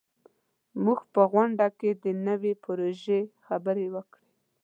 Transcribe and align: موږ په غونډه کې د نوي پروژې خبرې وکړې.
موږ 0.83 0.99
په 1.13 1.21
غونډه 1.31 1.67
کې 1.79 1.89
د 2.03 2.05
نوي 2.27 2.53
پروژې 2.63 3.19
خبرې 3.45 3.87
وکړې. 3.95 4.27